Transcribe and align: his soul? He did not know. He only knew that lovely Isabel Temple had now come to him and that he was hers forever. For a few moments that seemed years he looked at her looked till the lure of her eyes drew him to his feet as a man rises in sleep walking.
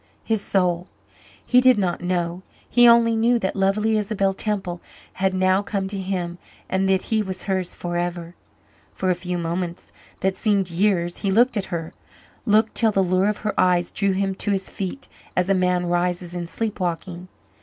his 0.23 0.41
soul? 0.41 0.87
He 1.45 1.61
did 1.61 1.77
not 1.77 2.01
know. 2.01 2.41
He 2.67 2.87
only 2.87 3.15
knew 3.15 3.37
that 3.37 3.55
lovely 3.55 3.97
Isabel 3.97 4.33
Temple 4.33 4.81
had 5.13 5.31
now 5.31 5.61
come 5.61 5.87
to 5.89 5.99
him 5.99 6.39
and 6.67 6.89
that 6.89 7.03
he 7.03 7.21
was 7.21 7.43
hers 7.43 7.75
forever. 7.75 8.33
For 8.93 9.11
a 9.11 9.13
few 9.13 9.37
moments 9.37 9.91
that 10.21 10.35
seemed 10.35 10.71
years 10.71 11.17
he 11.17 11.29
looked 11.29 11.55
at 11.55 11.65
her 11.65 11.93
looked 12.47 12.73
till 12.73 12.91
the 12.91 13.03
lure 13.03 13.29
of 13.29 13.37
her 13.45 13.53
eyes 13.59 13.91
drew 13.91 14.13
him 14.13 14.33
to 14.41 14.49
his 14.49 14.71
feet 14.71 15.07
as 15.37 15.49
a 15.51 15.53
man 15.53 15.85
rises 15.85 16.33
in 16.33 16.47
sleep 16.47 16.79
walking. 16.79 17.27